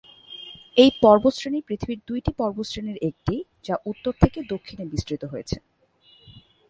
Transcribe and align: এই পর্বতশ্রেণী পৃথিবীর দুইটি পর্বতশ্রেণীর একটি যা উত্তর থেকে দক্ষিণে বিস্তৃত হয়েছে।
এই 0.77 0.91
পর্বতশ্রেণী 1.01 1.59
পৃথিবীর 1.67 1.99
দুইটি 2.07 2.31
পর্বতশ্রেণীর 2.37 2.97
একটি 3.09 3.35
যা 3.65 3.75
উত্তর 3.85 4.13
থেকে 4.21 4.39
দক্ষিণে 4.43 4.83
বিস্তৃত 4.85 5.23
হয়েছে। 5.25 5.57